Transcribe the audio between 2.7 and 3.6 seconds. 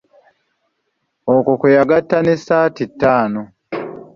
ttaano.